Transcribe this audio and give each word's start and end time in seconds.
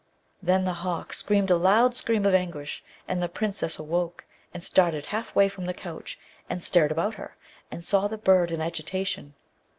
Then 0.41 0.63
the 0.63 0.73
hawk 0.81 1.13
screamed 1.13 1.51
a 1.51 1.55
loud 1.57 1.95
scream 1.95 2.25
of 2.25 2.33
anguish, 2.33 2.83
and 3.07 3.21
the 3.21 3.29
Princess 3.29 3.77
awoke, 3.77 4.25
and 4.51 4.63
started 4.63 5.05
half 5.05 5.35
way 5.35 5.47
from 5.47 5.67
the 5.67 5.75
couch, 5.75 6.17
and 6.49 6.63
stared 6.63 6.91
about 6.91 7.13
her, 7.13 7.35
and 7.69 7.85
saw 7.85 8.07
the 8.07 8.17
bird 8.17 8.49
in 8.51 8.61
agitation. 8.61 9.35